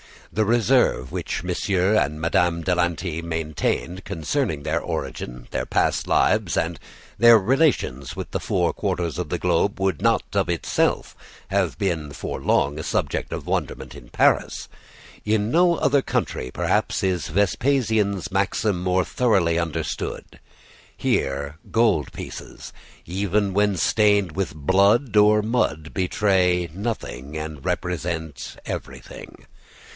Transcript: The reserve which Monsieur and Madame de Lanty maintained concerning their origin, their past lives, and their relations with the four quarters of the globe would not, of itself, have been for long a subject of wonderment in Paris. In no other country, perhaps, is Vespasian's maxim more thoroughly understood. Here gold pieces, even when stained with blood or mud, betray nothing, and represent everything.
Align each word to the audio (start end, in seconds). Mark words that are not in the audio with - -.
The 0.33 0.45
reserve 0.45 1.11
which 1.11 1.43
Monsieur 1.43 1.93
and 1.93 2.19
Madame 2.19 2.63
de 2.63 2.73
Lanty 2.73 3.21
maintained 3.21 4.03
concerning 4.05 4.63
their 4.63 4.79
origin, 4.79 5.45
their 5.51 5.65
past 5.65 6.07
lives, 6.07 6.55
and 6.57 6.79
their 7.19 7.37
relations 7.37 8.15
with 8.15 8.31
the 8.31 8.39
four 8.39 8.73
quarters 8.73 9.19
of 9.19 9.27
the 9.29 9.37
globe 9.37 9.79
would 9.79 10.01
not, 10.01 10.23
of 10.33 10.49
itself, 10.49 11.15
have 11.49 11.77
been 11.77 12.13
for 12.13 12.39
long 12.41 12.79
a 12.79 12.83
subject 12.83 13.31
of 13.33 13.45
wonderment 13.45 13.93
in 13.93 14.07
Paris. 14.09 14.69
In 15.25 15.51
no 15.51 15.75
other 15.75 16.01
country, 16.01 16.49
perhaps, 16.49 17.03
is 17.03 17.27
Vespasian's 17.27 18.31
maxim 18.31 18.81
more 18.81 19.03
thoroughly 19.03 19.59
understood. 19.59 20.39
Here 20.97 21.57
gold 21.71 22.11
pieces, 22.13 22.71
even 23.05 23.53
when 23.53 23.75
stained 23.75 24.31
with 24.31 24.55
blood 24.55 25.15
or 25.15 25.43
mud, 25.43 25.93
betray 25.93 26.69
nothing, 26.73 27.37
and 27.37 27.63
represent 27.63 28.55
everything. 28.65 29.45